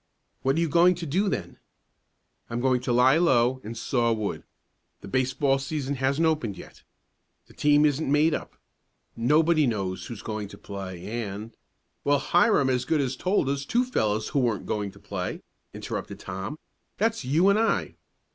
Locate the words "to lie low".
2.81-3.61